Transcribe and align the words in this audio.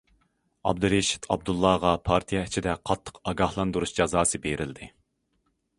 ئابدۇرېشىت 0.69 1.27
ئابدۇللاغا 1.35 1.91
پارتىيە 2.09 2.41
ئىچىدە 2.49 2.75
قاتتىق 2.91 3.21
ئاگاھلاندۇرۇش 3.27 3.97
جازاسى 4.01 4.43
بېرىلدى. 4.49 4.91